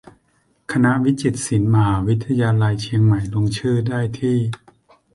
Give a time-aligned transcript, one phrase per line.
[0.71, 4.37] คณะวิจิตรศิลป์ มหาวิทยาลัยเชียงใหม่ ลงชื่อได้ที่